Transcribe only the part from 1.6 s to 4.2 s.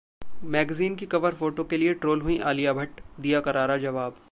के लिए ट्रोल हुईं आलिया भट्ट, दिया करारा जवाब